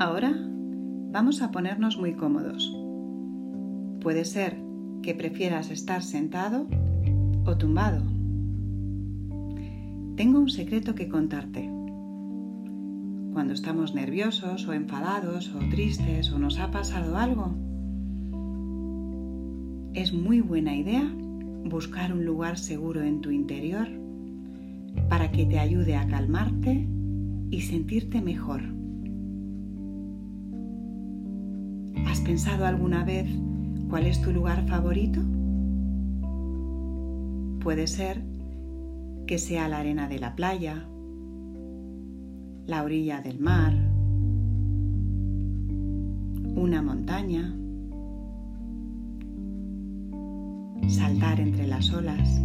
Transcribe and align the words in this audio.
Ahora 0.00 0.32
vamos 1.10 1.42
a 1.42 1.50
ponernos 1.50 1.98
muy 1.98 2.12
cómodos. 2.12 2.72
Puede 4.00 4.24
ser 4.24 4.56
que 5.02 5.12
prefieras 5.12 5.72
estar 5.72 6.04
sentado 6.04 6.68
o 7.44 7.56
tumbado. 7.56 8.04
Tengo 10.14 10.38
un 10.38 10.50
secreto 10.50 10.94
que 10.94 11.08
contarte. 11.08 11.68
Cuando 13.32 13.54
estamos 13.54 13.92
nerviosos 13.92 14.68
o 14.68 14.72
enfadados 14.72 15.52
o 15.52 15.58
tristes 15.68 16.30
o 16.30 16.38
nos 16.38 16.60
ha 16.60 16.70
pasado 16.70 17.16
algo, 17.16 17.56
es 19.94 20.12
muy 20.12 20.40
buena 20.40 20.76
idea 20.76 21.12
buscar 21.64 22.12
un 22.12 22.24
lugar 22.24 22.56
seguro 22.56 23.02
en 23.02 23.20
tu 23.20 23.32
interior 23.32 23.88
para 25.08 25.32
que 25.32 25.44
te 25.44 25.58
ayude 25.58 25.96
a 25.96 26.06
calmarte 26.06 26.86
y 27.50 27.62
sentirte 27.62 28.20
mejor. 28.20 28.77
¿Has 32.06 32.20
pensado 32.20 32.66
alguna 32.66 33.04
vez 33.04 33.28
cuál 33.88 34.06
es 34.06 34.20
tu 34.20 34.32
lugar 34.32 34.66
favorito? 34.66 35.20
Puede 37.60 37.86
ser 37.86 38.22
que 39.26 39.38
sea 39.38 39.68
la 39.68 39.78
arena 39.78 40.08
de 40.08 40.18
la 40.18 40.34
playa, 40.34 40.88
la 42.66 42.82
orilla 42.82 43.20
del 43.20 43.40
mar, 43.40 43.74
una 46.54 46.82
montaña, 46.82 47.54
saltar 50.88 51.40
entre 51.40 51.66
las 51.66 51.92
olas. 51.92 52.40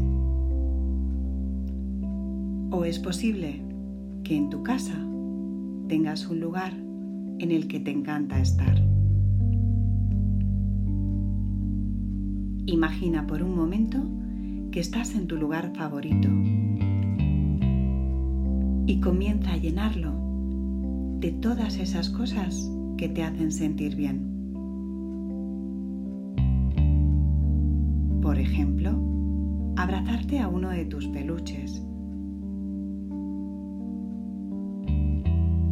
O 2.71 2.85
es 2.85 2.99
posible 2.99 3.61
que 4.23 4.35
en 4.35 4.49
tu 4.49 4.63
casa 4.63 4.97
tengas 5.87 6.27
un 6.27 6.39
lugar 6.39 6.73
en 7.39 7.51
el 7.51 7.67
que 7.67 7.79
te 7.79 7.91
encanta 7.91 8.39
estar. 8.39 8.92
Imagina 12.65 13.27
por 13.27 13.43
un 13.43 13.57
momento 13.57 13.99
que 14.71 14.79
estás 14.79 15.15
en 15.15 15.27
tu 15.27 15.35
lugar 15.35 15.73
favorito 15.75 16.29
y 18.87 19.01
comienza 19.01 19.51
a 19.51 19.57
llenarlo 19.57 20.13
de 21.19 21.31
todas 21.33 21.77
esas 21.77 22.09
cosas 22.09 22.71
que 22.97 23.09
te 23.09 23.21
hacen 23.21 23.51
sentir 23.51 23.97
bien. 23.97 24.31
Por 28.21 28.39
ejemplo, 28.39 28.91
abrazarte 29.75 30.39
a 30.39 30.47
uno 30.47 30.69
de 30.69 30.85
tus 30.85 31.07
peluches 31.07 31.85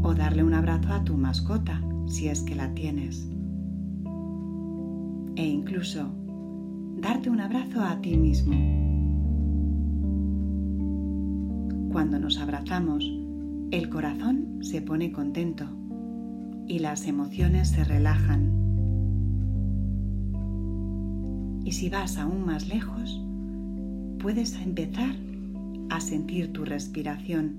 o 0.03 0.13
darle 0.13 0.43
un 0.43 0.53
abrazo 0.53 0.93
a 0.93 1.05
tu 1.05 1.15
mascota 1.15 1.81
si 2.07 2.27
es 2.27 2.41
que 2.41 2.55
la 2.55 2.73
tienes. 2.73 3.31
E 5.37 5.47
incluso 5.47 6.20
darte 7.01 7.31
un 7.31 7.41
abrazo 7.41 7.81
a 7.81 7.99
ti 7.99 8.15
mismo. 8.15 8.53
Cuando 11.91 12.19
nos 12.19 12.37
abrazamos, 12.37 13.03
el 13.71 13.89
corazón 13.89 14.59
se 14.61 14.81
pone 14.83 15.11
contento 15.11 15.65
y 16.67 16.79
las 16.79 17.07
emociones 17.07 17.69
se 17.69 17.83
relajan. 17.83 18.51
Y 21.65 21.71
si 21.71 21.89
vas 21.89 22.17
aún 22.17 22.45
más 22.45 22.67
lejos, 22.69 23.19
puedes 24.19 24.55
empezar 24.61 25.15
a 25.89 25.99
sentir 25.99 26.53
tu 26.53 26.65
respiración 26.65 27.55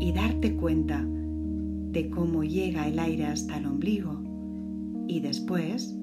y 0.00 0.12
darte 0.12 0.54
cuenta 0.56 1.04
de 1.04 2.10
cómo 2.10 2.42
llega 2.42 2.88
el 2.88 2.98
aire 2.98 3.26
hasta 3.26 3.58
el 3.58 3.66
ombligo 3.66 4.20
y 5.06 5.20
después 5.20 5.97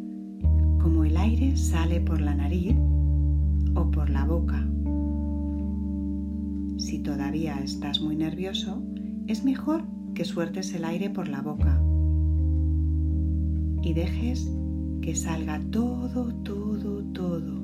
como 0.86 1.04
el 1.04 1.18
aire 1.18 1.58
sale 1.58 2.00
por 2.00 2.22
la 2.22 2.36
nariz 2.36 2.76
o 3.74 3.90
por 3.90 4.08
la 4.08 4.24
boca. 4.24 4.64
Si 6.78 7.00
todavía 7.00 7.60
estás 7.64 8.02
muy 8.02 8.16
nervioso, 8.16 8.84
es 9.26 9.44
mejor 9.44 9.84
que 10.14 10.26
sueltes 10.26 10.76
el 10.76 10.86
aire 10.86 11.10
por 11.10 11.28
la 11.28 11.42
boca 11.42 11.82
y 13.82 13.94
dejes 13.96 14.48
que 15.02 15.16
salga 15.16 15.60
todo, 15.72 16.32
todo, 16.44 17.04
todo, 17.14 17.64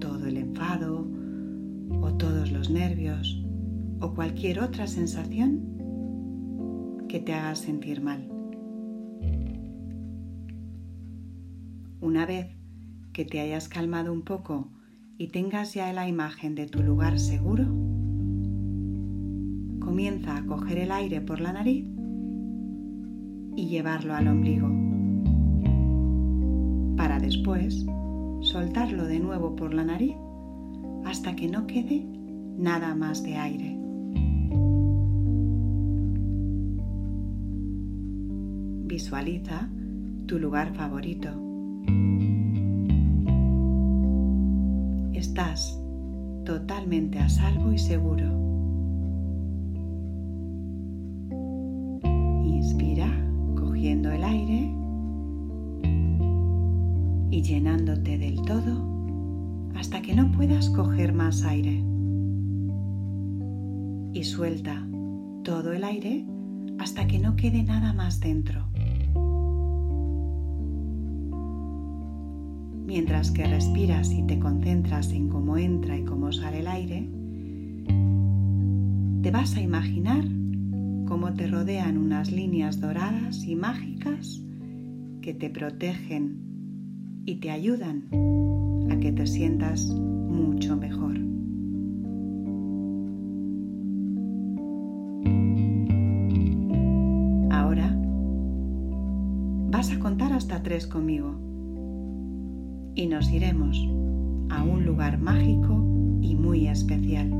todo 0.00 0.26
el 0.26 0.38
enfado 0.38 1.06
o 2.00 2.14
todos 2.14 2.50
los 2.50 2.70
nervios 2.70 3.44
o 4.00 4.14
cualquier 4.14 4.60
otra 4.60 4.86
sensación 4.86 5.60
que 7.10 7.20
te 7.20 7.34
haga 7.34 7.54
sentir 7.56 8.00
mal. 8.00 8.26
Una 12.02 12.26
vez 12.26 12.48
que 13.12 13.24
te 13.24 13.38
hayas 13.38 13.68
calmado 13.68 14.12
un 14.12 14.22
poco 14.22 14.66
y 15.18 15.28
tengas 15.28 15.72
ya 15.72 15.92
la 15.92 16.08
imagen 16.08 16.56
de 16.56 16.66
tu 16.66 16.82
lugar 16.82 17.16
seguro, 17.20 17.62
comienza 19.78 20.36
a 20.36 20.44
coger 20.44 20.78
el 20.78 20.90
aire 20.90 21.20
por 21.20 21.40
la 21.40 21.52
nariz 21.52 21.86
y 23.54 23.68
llevarlo 23.68 24.14
al 24.14 24.26
ombligo, 24.26 24.66
para 26.96 27.20
después 27.20 27.86
soltarlo 28.40 29.04
de 29.04 29.20
nuevo 29.20 29.54
por 29.54 29.72
la 29.72 29.84
nariz 29.84 30.16
hasta 31.04 31.36
que 31.36 31.46
no 31.46 31.68
quede 31.68 32.04
nada 32.58 32.96
más 32.96 33.22
de 33.22 33.36
aire. 33.36 33.78
Visualiza 38.88 39.70
tu 40.26 40.40
lugar 40.40 40.74
favorito 40.74 41.51
Estás 45.12 45.80
totalmente 46.44 47.18
a 47.18 47.28
salvo 47.28 47.72
y 47.72 47.78
seguro. 47.78 48.24
Inspira 52.44 53.08
cogiendo 53.56 54.10
el 54.10 54.24
aire 54.24 54.74
y 57.30 57.42
llenándote 57.42 58.18
del 58.18 58.42
todo 58.42 58.92
hasta 59.74 60.02
que 60.02 60.14
no 60.14 60.30
puedas 60.32 60.68
coger 60.70 61.12
más 61.12 61.44
aire. 61.44 61.82
Y 64.12 64.24
suelta 64.24 64.86
todo 65.42 65.72
el 65.72 65.84
aire 65.84 66.26
hasta 66.78 67.06
que 67.06 67.18
no 67.18 67.36
quede 67.36 67.62
nada 67.62 67.92
más 67.92 68.20
dentro. 68.20 68.68
Mientras 72.92 73.30
que 73.30 73.46
respiras 73.46 74.12
y 74.12 74.22
te 74.24 74.38
concentras 74.38 75.12
en 75.12 75.30
cómo 75.30 75.56
entra 75.56 75.96
y 75.96 76.04
cómo 76.04 76.30
sale 76.30 76.60
el 76.60 76.66
aire, 76.66 77.08
te 79.22 79.30
vas 79.30 79.56
a 79.56 79.62
imaginar 79.62 80.22
cómo 81.06 81.32
te 81.32 81.46
rodean 81.46 81.96
unas 81.96 82.30
líneas 82.30 82.82
doradas 82.82 83.44
y 83.46 83.56
mágicas 83.56 84.44
que 85.22 85.32
te 85.32 85.48
protegen 85.48 87.22
y 87.24 87.36
te 87.36 87.50
ayudan 87.50 88.10
a 88.90 89.00
que 89.00 89.10
te 89.10 89.26
sientas 89.26 89.86
mucho 89.86 90.76
mejor. 90.76 91.16
Ahora 97.50 97.98
vas 99.70 99.90
a 99.90 99.98
contar 99.98 100.34
hasta 100.34 100.62
tres 100.62 100.86
conmigo 100.86 101.51
y 102.94 103.06
nos 103.06 103.30
iremos 103.30 103.78
a 104.50 104.62
un 104.62 104.84
lugar 104.84 105.18
mágico 105.18 105.72
y 106.20 106.34
muy 106.34 106.68
especial. 106.68 107.30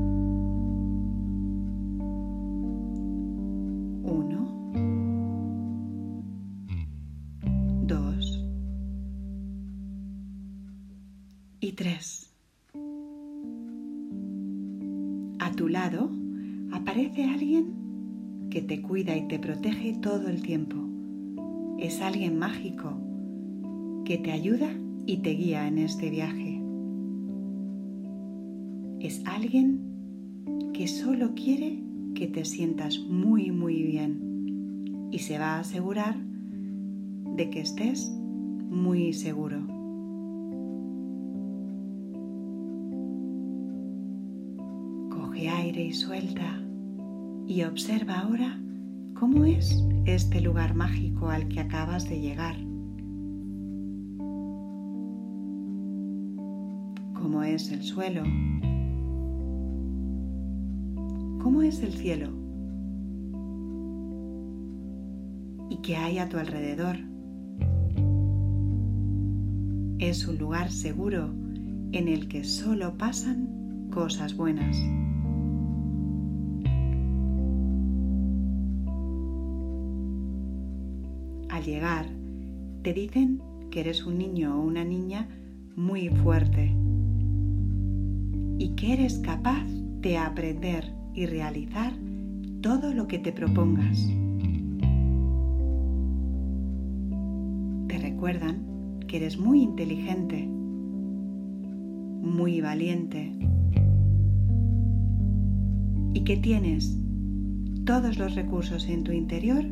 Uno, 4.03 4.49
dos 7.87 8.45
y 11.61 11.73
tres. 11.73 12.33
A 15.39 15.53
tu 15.53 15.69
lado 15.69 16.11
aparece 16.73 17.25
alguien 17.25 18.49
que 18.51 18.63
te 18.63 18.81
cuida 18.81 19.17
y 19.17 19.29
te 19.29 19.39
protege 19.39 19.95
todo 20.01 20.29
el 20.29 20.43
tiempo. 20.43 20.77
Es 21.79 22.01
alguien 22.01 22.39
mágico 22.39 22.93
que 24.05 24.19
te 24.19 24.33
ayuda 24.33 24.69
y 25.07 25.19
te 25.19 25.31
guía 25.31 25.67
en 25.67 25.79
este 25.79 26.11
viaje. 26.11 26.63
Es 29.01 29.23
alguien 29.27 29.81
que 30.73 30.87
solo 30.87 31.35
quiere 31.35 31.83
que 32.15 32.29
te 32.29 32.45
sientas 32.45 32.99
muy, 33.09 33.51
muy 33.51 33.83
bien 33.83 35.09
y 35.11 35.19
se 35.19 35.39
va 35.39 35.57
a 35.57 35.61
asegurar 35.61 36.17
de 37.37 37.51
que 37.51 37.61
estés 37.61 38.11
muy 38.69 39.13
seguro. 39.13 39.59
Coge 45.11 45.49
aire 45.49 45.85
y 45.85 45.93
suelta 45.93 46.61
y 47.47 47.63
observa 47.65 48.21
ahora 48.21 48.61
cómo 49.19 49.45
es 49.45 49.85
este 50.07 50.41
lugar 50.41 50.75
mágico 50.75 51.29
al 51.29 51.49
que 51.49 51.61
acabas 51.61 52.09
de 52.09 52.21
llegar. 52.21 52.72
¿Cómo 57.23 57.45
es 57.45 57.71
el 57.71 57.85
suelo? 57.85 58.25
¿Cómo 61.41 61.63
es 61.63 61.81
el 61.81 61.93
cielo? 61.93 62.31
¿Y 65.71 65.77
qué 65.83 65.95
hay 65.95 66.19
a 66.19 66.29
tu 66.29 66.39
alrededor? 66.39 66.97
Es 70.01 70.27
un 70.27 70.37
lugar 70.37 70.73
seguro 70.73 71.33
en 71.93 72.09
el 72.09 72.27
que 72.27 72.43
solo 72.43 72.99
pasan 72.99 73.89
cosas 73.93 74.37
buenas. 74.37 74.77
Al 81.51 81.63
llegar, 81.63 82.07
te 82.83 82.93
dicen 82.93 83.41
que 83.71 83.79
eres 83.79 84.05
un 84.05 84.19
niño 84.19 84.57
o 84.59 84.63
una 84.65 84.83
niña 84.83 85.29
muy 85.77 86.09
fuerte 86.09 86.82
y 88.59 88.71
que 88.77 88.93
eres 88.95 89.19
capaz 89.19 89.65
de 90.01 90.19
aprender 90.19 90.85
y 91.15 91.27
realizar 91.27 91.93
todo 92.61 92.93
lo 92.95 93.07
que 93.07 93.19
te 93.19 93.33
propongas. 93.33 94.09
Te 97.89 97.99
recuerdan 97.99 99.01
que 99.07 99.17
eres 99.19 99.39
muy 99.39 99.63
inteligente, 99.63 100.47
muy 102.23 102.61
valiente 102.61 103.33
y 106.15 106.25
que 106.25 106.37
tienes 106.37 106.99
todos 107.85 108.19
los 108.19 108.35
recursos 108.35 108.89
en 108.89 109.03
tu 109.03 109.13
interior 109.13 109.65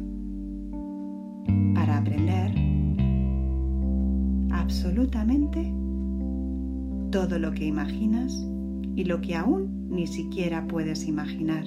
para 1.75 1.99
aprender 1.99 2.53
absolutamente 4.50 5.73
todo 7.11 7.38
lo 7.38 7.53
que 7.53 7.67
imaginas 7.67 8.47
y 9.00 9.05
lo 9.05 9.23
que 9.23 9.35
aún 9.35 9.88
ni 9.88 10.06
siquiera 10.06 10.67
puedes 10.69 11.08
imaginar. 11.08 11.64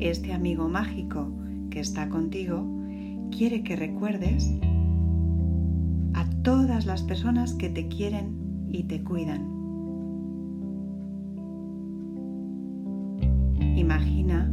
Este 0.00 0.34
amigo 0.34 0.68
mágico 0.68 1.32
que 1.70 1.80
está 1.80 2.10
contigo 2.10 2.62
quiere 3.30 3.62
que 3.62 3.74
recuerdes 3.74 4.52
a 6.12 6.28
todas 6.42 6.84
las 6.84 7.02
personas 7.02 7.54
que 7.54 7.70
te 7.70 7.88
quieren 7.88 8.36
y 8.68 8.82
te 8.82 9.02
cuidan. 9.02 9.48
Imagina 13.76 14.52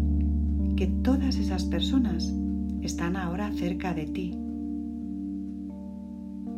que 0.77 0.88
todas 1.03 1.35
esas 1.35 1.65
personas 1.65 2.33
están 2.81 3.17
ahora 3.17 3.51
cerca 3.51 3.93
de 3.93 4.05
ti 4.05 4.39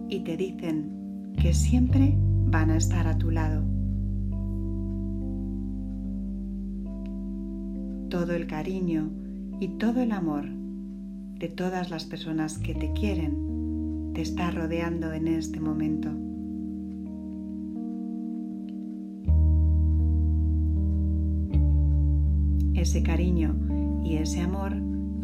y 0.08 0.20
te 0.20 0.38
dicen 0.38 0.99
que 1.40 1.54
siempre 1.54 2.18
van 2.48 2.70
a 2.70 2.76
estar 2.76 3.08
a 3.08 3.18
tu 3.18 3.32
lado. 3.32 3.64
Todo 8.10 8.34
el 8.34 8.46
cariño 8.46 9.10
y 9.62 9.70
todo 9.78 10.02
el 10.02 10.12
amor 10.12 10.46
de 11.40 11.48
todas 11.48 11.92
las 11.92 12.04
personas 12.04 12.58
que 12.58 12.76
te 12.76 12.92
quieren 12.92 14.12
te 14.14 14.22
está 14.22 14.52
rodeando 14.52 15.14
en 15.14 15.30
este 15.30 15.62
momento. 15.62 16.10
Ese 22.74 23.02
cariño 23.02 23.56
y 24.04 24.18
ese 24.18 24.42
amor 24.42 24.74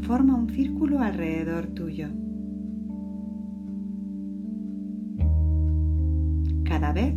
forma 0.03 0.35
un 0.35 0.50
círculo 0.50 1.00
alrededor 1.00 1.68
tuyo. 1.68 2.07
Cada 6.77 6.92
vez 6.92 7.16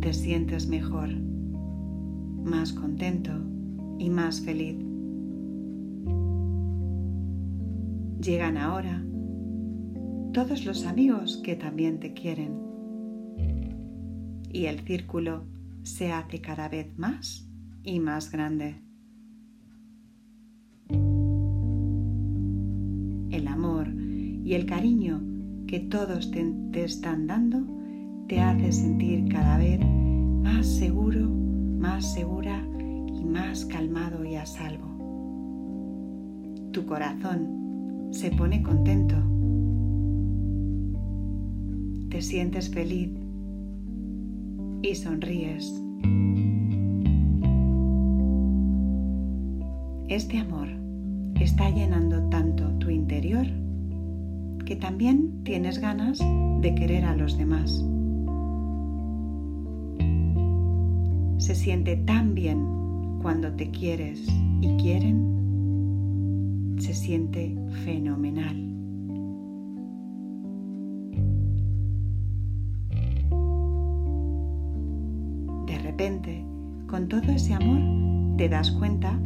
te 0.00 0.12
sientes 0.12 0.68
mejor, 0.68 1.08
más 2.44 2.72
contento 2.72 3.32
y 3.98 4.08
más 4.08 4.40
feliz. 4.40 4.76
Llegan 8.20 8.56
ahora 8.56 9.04
todos 10.32 10.64
los 10.64 10.86
amigos 10.86 11.38
que 11.38 11.56
también 11.56 11.98
te 11.98 12.14
quieren 12.14 12.56
y 14.52 14.66
el 14.66 14.78
círculo 14.86 15.42
se 15.82 16.12
hace 16.12 16.40
cada 16.40 16.68
vez 16.68 16.96
más 16.96 17.50
y 17.82 17.98
más 17.98 18.30
grande. 18.30 18.80
El 23.32 23.48
amor 23.48 23.88
y 23.88 24.54
el 24.54 24.66
cariño 24.66 25.20
que 25.66 25.80
todos 25.80 26.30
te, 26.30 26.84
están 26.84 27.26
dando 27.26 27.77
te 28.28 28.40
hace 28.40 28.70
sentir 28.72 29.26
cada 29.32 29.56
vez 29.56 29.80
más 29.80 30.66
seguro, 30.66 31.30
más 31.30 32.12
segura 32.12 32.62
y 33.06 33.24
más 33.24 33.64
calmado 33.64 34.22
y 34.24 34.34
a 34.36 34.44
salvo. 34.44 34.86
Tu 36.72 36.84
corazón 36.84 38.08
se 38.10 38.30
pone 38.30 38.62
contento. 38.62 39.16
Te 42.10 42.20
sientes 42.20 42.68
feliz 42.68 43.10
y 44.82 44.94
sonríes. 44.94 45.82
Este 50.08 50.38
amor 50.38 50.68
está 51.40 51.70
llenando 51.70 52.28
tanto 52.28 52.68
tu 52.78 52.90
interior 52.90 53.46
que 54.66 54.76
también 54.76 55.42
tienes 55.44 55.78
ganas 55.78 56.18
de 56.60 56.74
querer 56.74 57.06
a 57.06 57.16
los 57.16 57.38
demás. 57.38 57.84
Se 61.38 61.54
siente 61.54 61.96
tan 61.96 62.34
bien 62.34 62.66
cuando 63.22 63.50
te 63.52 63.70
quieres 63.70 64.26
y 64.60 64.76
quieren, 64.76 66.76
se 66.78 66.92
siente 66.94 67.56
fenomenal. 67.84 68.56
De 75.66 75.78
repente, 75.78 76.44
con 76.88 77.06
todo 77.08 77.30
ese 77.32 77.54
amor, 77.54 78.36
te 78.36 78.48
das 78.48 78.72
cuenta 78.72 79.20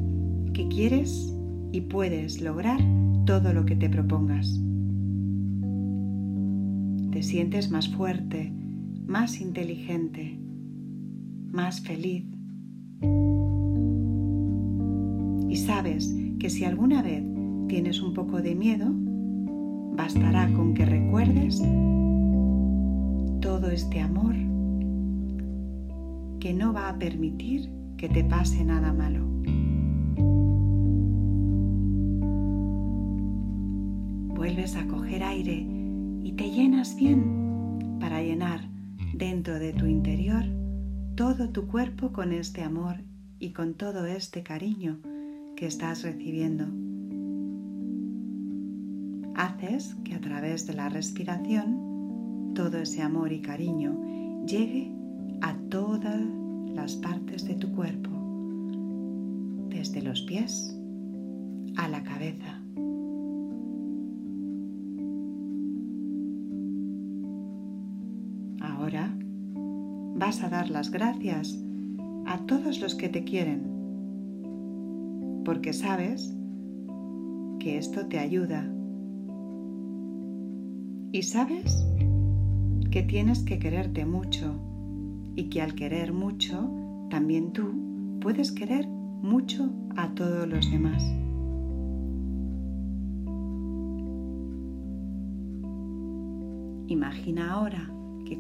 que 0.53 0.69
quieres 0.69 1.35
y 1.73 1.81
puedes 1.83 2.41
lograr 2.43 2.81
todo 3.25 3.55
lo 3.55 3.65
que 3.65 3.77
te 3.77 3.89
propongas. 3.89 4.61
Te 7.11 7.23
sientes 7.23 7.71
más 7.71 7.89
fuerte, 7.89 8.53
más 9.07 9.41
inteligente, 9.41 10.39
más 11.53 11.81
feliz. 11.81 12.25
Y 15.49 15.57
sabes 15.57 16.15
que 16.39 16.49
si 16.49 16.65
alguna 16.65 17.03
vez 17.03 17.23
tienes 17.69 18.01
un 18.01 18.15
poco 18.15 18.41
de 18.41 18.55
miedo, 18.55 18.87
bastará 19.97 20.51
con 20.53 20.75
que 20.75 20.87
recuerdes 20.87 21.63
todo 23.41 23.71
este 23.71 24.01
amor 24.01 24.35
que 26.41 26.55
no 26.55 26.73
va 26.73 26.89
a 26.89 26.99
permitir 26.99 27.71
que 27.97 28.09
te 28.09 28.25
pase 28.25 28.65
nada 28.65 28.93
malo. 28.93 29.25
Vuelves 34.35 34.75
a 34.75 34.87
coger 34.87 35.23
aire 35.23 35.67
y 36.25 36.33
te 36.33 36.51
llenas 36.51 36.97
bien 36.97 37.99
para 38.01 38.23
llenar 38.23 38.69
dentro 39.15 39.59
de 39.59 39.73
tu 39.73 39.87
interior 39.87 40.62
todo 41.15 41.51
tu 41.51 41.67
cuerpo 41.67 42.13
con 42.13 42.33
este 42.33 42.63
amor 42.63 42.97
y 43.39 43.51
con 43.51 43.75
todo 43.75 44.07
este 44.07 44.43
cariño 44.43 44.99
que 45.57 45.67
estás 45.67 46.03
recibiendo. 46.03 46.65
Haces 49.35 49.95
que 50.05 50.15
a 50.15 50.21
través 50.21 50.67
de 50.67 50.75
la 50.75 50.89
respiración 50.89 52.53
todo 52.55 52.79
ese 52.79 53.03
amor 53.03 53.33
y 53.33 53.43
cariño 53.43 54.45
llegue 54.47 54.91
a 55.43 55.55
todas 55.69 56.23
las 56.75 56.97
partes 56.97 57.45
de 57.45 57.55
tu 57.55 57.73
cuerpo, 57.73 58.11
desde 59.69 60.01
los 60.01 60.23
pies 60.23 60.75
a 61.77 61.89
la 61.89 62.03
cabeza. 62.03 62.62
A 70.41 70.49
dar 70.49 70.71
las 70.71 70.91
gracias 70.91 71.63
a 72.25 72.39
todos 72.47 72.81
los 72.81 72.95
que 72.95 73.11
te 73.11 73.23
quieren, 73.23 73.61
porque 75.45 75.75
sabes 75.75 76.35
que 77.59 77.77
esto 77.77 78.07
te 78.07 78.19
ayuda. 78.19 78.67
Y 81.13 81.23
sabes 81.23 81.87
que 82.91 83.03
tienes 83.03 83.43
que 83.43 83.59
quererte 83.59 84.07
mucho 84.07 84.55
y 85.37 85.51
que 85.51 85.61
al 85.61 85.75
querer 85.75 86.15
mucho, 86.15 86.71
también 87.11 87.53
tú 87.53 88.19
puedes 88.23 88.53
querer 88.53 88.89
mucho 88.89 89.71
a 89.97 90.15
todos 90.15 90.49
los 90.49 90.71
demás. 90.71 91.05
Imagina 96.89 97.53
ahora 97.53 97.91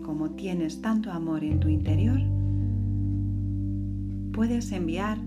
como 0.01 0.31
tienes 0.31 0.81
tanto 0.81 1.11
amor 1.11 1.45
en 1.45 1.61
tu 1.61 1.69
interior, 1.69 2.21
puedes 4.33 4.73
enviar 4.73 5.19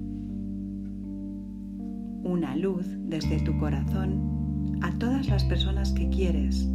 una 2.23 2.55
luz 2.55 2.87
desde 3.07 3.39
tu 3.41 3.57
corazón 3.59 4.79
a 4.81 4.91
todas 4.97 5.27
las 5.27 5.43
personas 5.43 5.91
que 5.91 6.09
quieres 6.09 6.67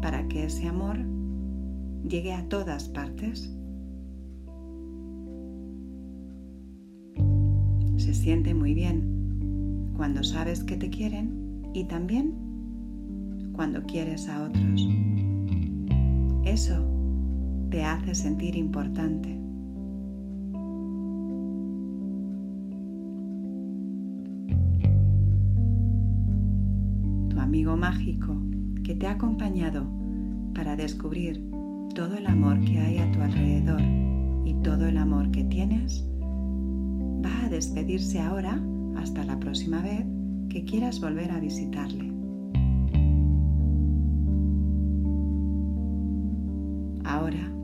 para 0.00 0.26
que 0.28 0.44
ese 0.44 0.68
amor 0.68 0.98
llegue 2.08 2.32
a 2.32 2.48
todas 2.48 2.88
partes. 2.88 3.52
Se 7.96 8.14
siente 8.14 8.54
muy 8.54 8.74
bien 8.74 9.92
cuando 9.96 10.22
sabes 10.22 10.64
que 10.64 10.76
te 10.76 10.88
quieren 10.88 11.62
y 11.74 11.84
también 11.84 12.32
cuando 13.52 13.82
quieres 13.82 14.28
a 14.28 14.44
otros. 14.44 14.88
Eso 16.44 16.99
te 17.70 17.84
hace 17.84 18.14
sentir 18.14 18.56
importante. 18.56 19.28
Tu 27.28 27.38
amigo 27.38 27.76
mágico 27.76 28.36
que 28.82 28.96
te 28.96 29.06
ha 29.06 29.12
acompañado 29.12 29.86
para 30.52 30.74
descubrir 30.74 31.48
todo 31.94 32.16
el 32.16 32.26
amor 32.26 32.60
que 32.60 32.80
hay 32.80 32.98
a 32.98 33.10
tu 33.12 33.20
alrededor 33.20 33.80
y 34.44 34.54
todo 34.62 34.86
el 34.86 34.98
amor 34.98 35.30
que 35.30 35.44
tienes, 35.44 36.04
va 37.24 37.46
a 37.46 37.48
despedirse 37.48 38.20
ahora 38.20 38.60
hasta 38.96 39.24
la 39.24 39.38
próxima 39.38 39.80
vez 39.80 40.04
que 40.48 40.64
quieras 40.64 41.00
volver 41.00 41.30
a 41.30 41.38
visitarle. 41.38 42.10
Ahora 47.04 47.59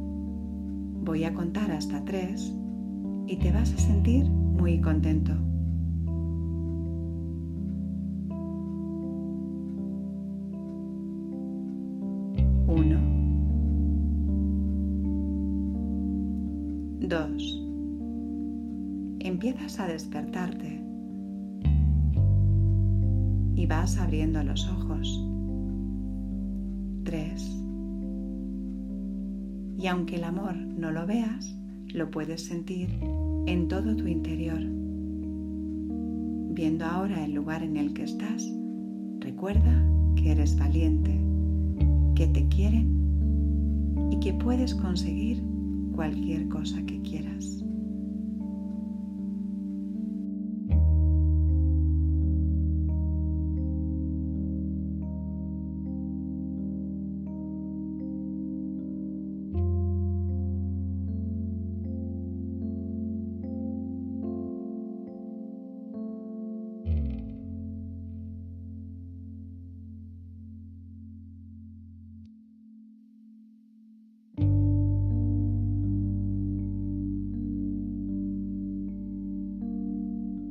voy 1.07 1.23
a 1.23 1.33
contar 1.33 1.71
hasta 1.71 2.05
tres 2.05 2.53
y 3.29 3.37
te 3.37 3.53
vas 3.53 3.73
a 3.73 3.79
sentir 3.79 4.29
muy 4.29 4.81
contento. 4.81 5.33
Uno. 12.67 12.99
Dos. 17.01 17.63
Empiezas 19.21 19.79
a 19.79 19.87
despertarte 19.87 20.85
y 23.55 23.67
vas 23.67 23.97
abriendo 23.97 24.43
los 24.43 24.69
ojos. 24.69 25.25
Tres. 27.05 27.65
Y 29.78 29.87
aunque 29.88 30.16
el 30.16 30.25
amor 30.25 30.56
no 30.56 30.90
lo 30.90 31.06
veas, 31.06 31.54
lo 31.92 32.11
puedes 32.11 32.45
sentir 32.45 32.88
en 33.47 33.68
todo 33.68 33.95
tu 33.95 34.06
interior. 34.06 34.61
Viendo 36.54 36.87
ahora 36.87 37.25
el 37.25 37.33
lugar 37.33 37.62
en 37.62 37.76
el 37.76 37.92
que 37.92 38.04
estás, 38.04 38.50
recuerda 39.21 39.85
que 40.16 40.33
eres 40.33 40.59
valiente, 40.59 41.21
que 42.14 42.26
te 42.28 42.49
quieren 42.49 44.09
y 44.11 44.18
que 44.21 44.33
puedes 44.33 44.75
conseguir 44.75 45.42
cualquier 45.95 46.49
cosa 46.49 46.83
que 46.87 47.00
quieras. 47.02 47.65